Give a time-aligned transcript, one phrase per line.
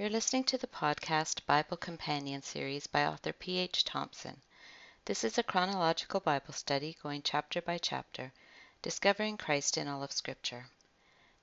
[0.00, 3.84] You're listening to the podcast Bible Companion series by author P.H.
[3.84, 4.40] Thompson.
[5.04, 8.32] This is a chronological Bible study going chapter by chapter,
[8.80, 10.64] discovering Christ in all of Scripture.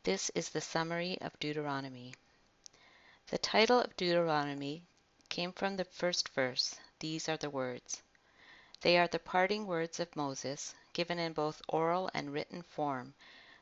[0.02, 2.16] This is the summary of Deuteronomy.
[3.28, 4.82] The title of Deuteronomy
[5.30, 6.74] came from the first verse.
[6.98, 8.02] These are the words.
[8.82, 13.14] They are the parting words of Moses, given in both oral and written form,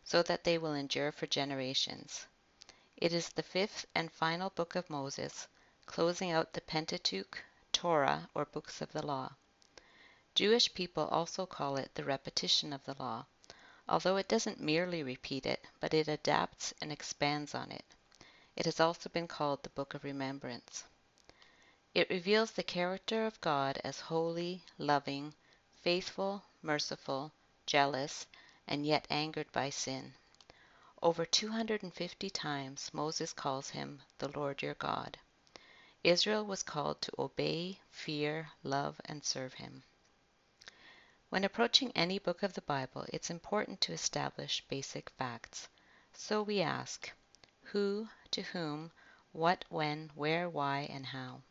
[0.05, 2.27] so that they will endure for generations.
[2.97, 5.47] It is the fifth and final book of Moses,
[5.85, 9.33] closing out the Pentateuch, Torah, or books of the law.
[10.33, 13.25] Jewish people also call it the repetition of the law,
[13.89, 17.83] although it doesn't merely repeat it, but it adapts and expands on it.
[18.55, 20.85] It has also been called the Book of Remembrance.
[21.93, 25.33] It reveals the character of God as holy, loving,
[25.81, 27.33] faithful, merciful,
[27.65, 28.25] jealous,
[28.67, 30.13] and yet angered by sin.
[31.05, 35.19] Over 250 times Moses calls him the Lord your God.
[36.03, 39.83] Israel was called to obey, fear, love, and serve him.
[41.29, 45.67] When approaching any book of the Bible, it's important to establish basic facts.
[46.15, 47.11] So we ask,
[47.65, 48.91] who, to whom,
[49.31, 51.43] what, when, where, why, and how.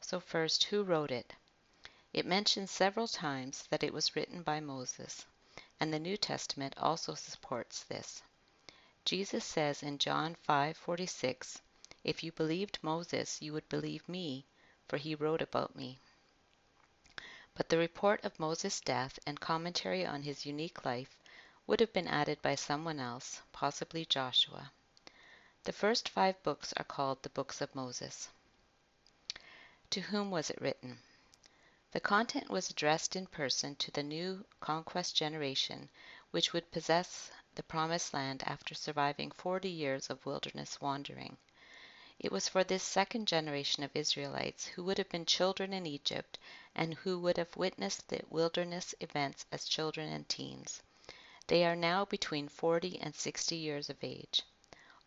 [0.00, 1.32] So first, who wrote it?
[2.12, 5.24] It mentions several times that it was written by Moses,
[5.78, 8.20] and the New Testament also supports this.
[9.06, 11.60] Jesus says in John 5:46,
[12.04, 14.46] "If you believed Moses, you would believe me,
[14.88, 15.98] for he wrote about me."
[17.54, 21.18] But the report of Moses' death and commentary on his unique life
[21.66, 24.72] would have been added by someone else, possibly Joshua.
[25.64, 28.30] The first five books are called the Books of Moses.
[29.90, 31.02] To whom was it written?
[31.92, 35.90] The content was addressed in person to the new conquest generation
[36.30, 41.36] which would possess the Promised Land after surviving forty years of wilderness wandering.
[42.18, 46.38] It was for this second generation of Israelites who would have been children in Egypt
[46.74, 50.82] and who would have witnessed the wilderness events as children and teens.
[51.46, 54.42] They are now between 40 and 60 years of age.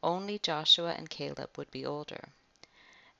[0.04, 2.30] Only Joshua and Caleb would be older.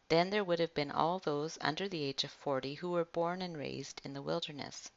[0.10, 3.42] Then there would have been all those under the age of 40 who were born
[3.42, 4.90] and raised in the wilderness.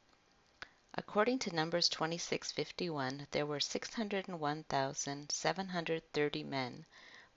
[0.95, 6.85] According to Numbers 26:51, there were 601,730 men,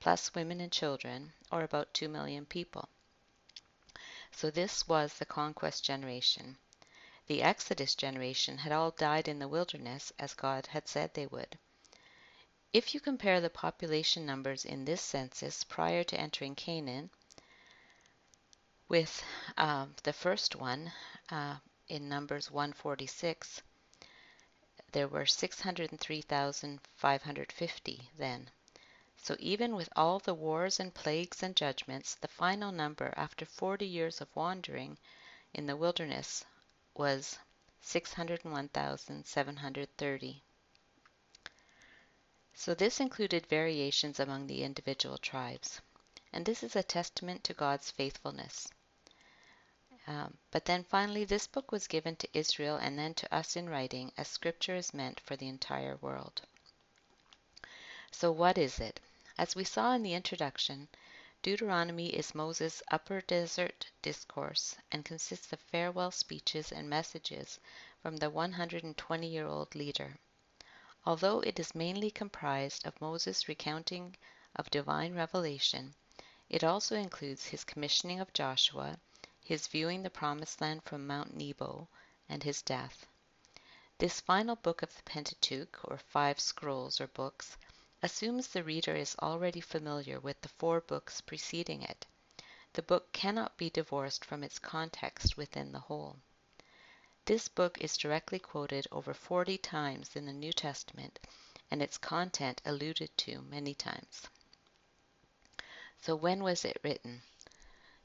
[0.00, 2.88] plus women and children, or about 2 million people.
[4.32, 6.58] So this was the conquest generation.
[7.28, 11.56] The Exodus generation had all died in the wilderness as God had said they would.
[12.72, 17.10] If you compare the population numbers in this census prior to entering Canaan
[18.88, 19.22] with
[19.56, 20.92] uh, the first one,
[21.30, 23.62] uh, in Numbers 146,
[24.92, 28.50] there were 603,550 then.
[29.16, 33.86] So even with all the wars and plagues and judgments, the final number after 40
[33.86, 34.98] years of wandering
[35.52, 36.44] in the wilderness
[36.94, 37.38] was
[37.80, 40.42] 601,730.
[42.54, 45.80] So this included variations among the individual tribes.
[46.32, 48.68] And this is a testament to God's faithfulness.
[50.06, 53.70] Um, but then finally, this book was given to Israel and then to us in
[53.70, 56.42] writing, as Scripture is meant for the entire world.
[58.10, 59.00] So, what is it?
[59.38, 60.88] As we saw in the introduction,
[61.42, 67.58] Deuteronomy is Moses' upper desert discourse and consists of farewell speeches and messages
[68.02, 70.18] from the 120 year old leader.
[71.06, 74.16] Although it is mainly comprised of Moses' recounting
[74.54, 75.94] of divine revelation,
[76.48, 78.98] it also includes his commissioning of Joshua
[79.44, 81.86] his viewing the Promised Land from Mount Nebo,
[82.28, 83.06] and his death.
[83.98, 87.56] This final book of the Pentateuch, or five scrolls or books,
[88.02, 92.06] assumes the reader is already familiar with the four books preceding it.
[92.72, 96.16] The book cannot be divorced from its context within the whole.
[97.26, 101.20] This book is directly quoted over 40 times in the New Testament
[101.70, 104.28] and its content alluded to many times.
[106.00, 107.22] So when was it written?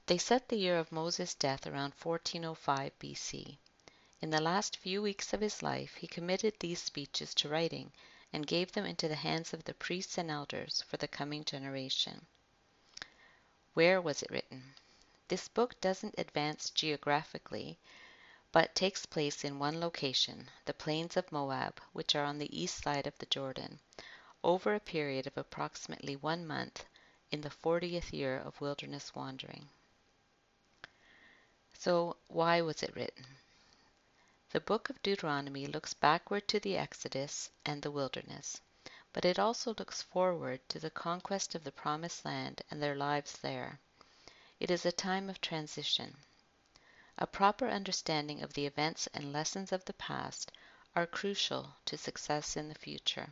[0.10, 3.60] They set the year of Moses' death around 1405 B.C.
[4.22, 7.92] In the last few weeks of his life he committed these speeches to writing
[8.34, 12.26] and gave them into the hands of the priests and elders for the coming generation.
[13.76, 14.74] Where was it written?
[15.28, 17.78] This book doesn't advance geographically,
[18.52, 22.82] but takes place in one location, the plains of Moab, which are on the east
[22.84, 23.80] side of the Jordan,
[24.44, 26.86] over a period of approximately one month
[27.30, 29.70] in the fortieth year of wilderness wandering.
[31.82, 33.26] So, why was it written?
[34.50, 38.60] The book of Deuteronomy looks backward to the Exodus and the wilderness,
[39.14, 43.38] but it also looks forward to the conquest of the Promised Land and their lives
[43.38, 43.80] there.
[44.60, 46.18] It is a time of transition.
[47.18, 50.52] A proper understanding of the events and lessons of the past
[50.98, 53.30] are crucial to success in the future.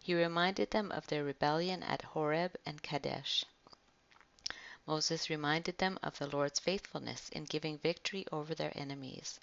[0.00, 3.44] He reminded them of their rebellion at Horeb and Kadesh.
[4.86, 9.40] Moses reminded them of the Lord's faithfulness in giving victory over their enemies.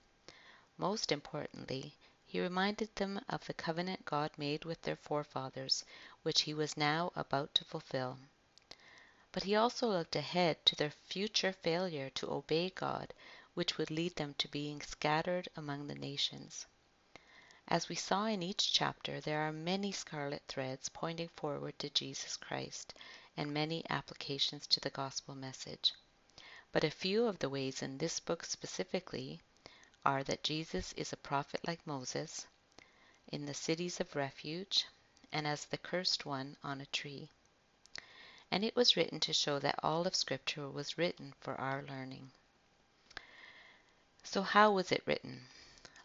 [0.77, 5.83] Most importantly, he reminded them of the covenant God made with their forefathers,
[6.21, 8.17] which he was now about to fulfill.
[9.33, 13.13] But he also looked ahead to their future failure to obey God,
[13.53, 16.65] which would lead them to being scattered among the nations.
[17.67, 22.37] As we saw in each chapter, there are many scarlet threads pointing forward to Jesus
[22.37, 22.93] Christ
[23.35, 25.93] and many applications to the gospel message.
[26.71, 29.41] But a few of the ways in this book specifically
[30.05, 32.45] are that Jesus is a prophet like Moses,
[33.27, 34.85] in the cities of refuge,
[35.31, 37.29] and as the cursed one on a tree.
[38.51, 42.31] And it was written to show that all of Scripture was written for our learning.
[44.23, 45.47] So, how was it written?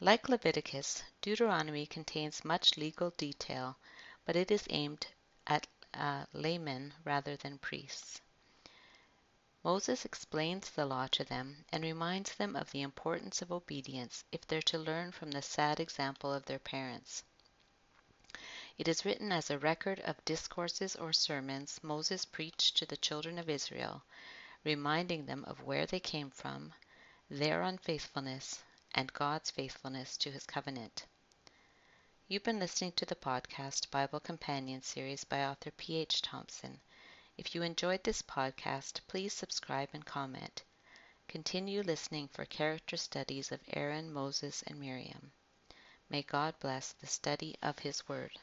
[0.00, 3.76] Like Leviticus, Deuteronomy contains much legal detail,
[4.24, 5.08] but it is aimed
[5.46, 8.20] at uh, laymen rather than priests.
[9.64, 14.46] Moses explains the law to them and reminds them of the importance of obedience if
[14.46, 17.24] they're to learn from the sad example of their parents.
[18.78, 23.36] It is written as a record of discourses or sermons Moses preached to the children
[23.36, 24.04] of Israel,
[24.62, 26.72] reminding them of where they came from,
[27.28, 28.62] their unfaithfulness,
[28.94, 31.06] and God's faithfulness to his covenant.
[32.30, 36.20] You've been listening to the podcast Bible Companion series by author P.H.
[36.20, 36.78] Thompson.
[37.38, 40.62] If you enjoyed this podcast, please subscribe and comment.
[41.26, 45.32] Continue listening for character studies of Aaron, Moses, and Miriam.
[46.10, 48.38] May God bless the study of His Word.